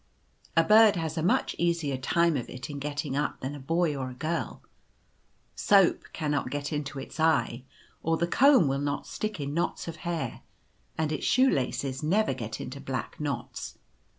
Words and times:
A 0.57 0.63
bird 0.63 0.95
has 0.95 1.15
a 1.15 1.21
much 1.21 1.55
easier 1.59 1.95
time 1.95 2.35
of 2.35 2.49
it 2.49 2.71
in 2.71 2.79
getting 2.79 3.15
up 3.15 3.39
than 3.41 3.53
a 3.53 3.59
boy 3.59 3.95
or 3.95 4.09
a 4.09 4.15
girl. 4.15 4.63
Soap 5.55 6.05
cannot 6.11 6.49
get 6.49 6.73
into 6.73 6.97
its 6.97 7.19
eye; 7.19 7.65
or 8.01 8.17
the 8.17 8.25
comb 8.25 8.67
will 8.67 8.79
not 8.79 9.05
stick 9.05 9.39
in 9.39 9.53
knots 9.53 9.87
of 9.87 9.97
hair, 9.97 10.41
and 10.97 11.11
its 11.11 11.25
shoe 11.27 11.51
laces 11.51 12.01
never 12.01 12.33
get 12.33 12.59
into 12.59 12.81
black 12.81 13.19
knots. 13.19 13.77